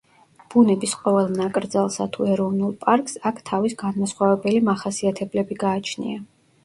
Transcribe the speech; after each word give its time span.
ბუნების 0.53 0.93
ყოველ 1.01 1.27
ნაკრძალსა 1.41 2.07
თუ 2.17 2.25
ეროვნულ 2.35 2.73
პარკს 2.85 3.19
აქ 3.31 3.43
თავის 3.53 3.77
განმასხვავებელი 3.85 4.63
მახასიათებლები 4.71 5.59
გააჩნია. 5.67 6.25